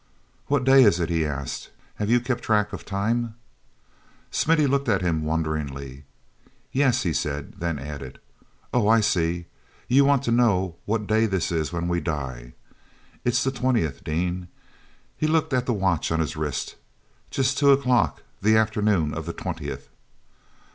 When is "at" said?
4.89-5.03, 15.53-15.67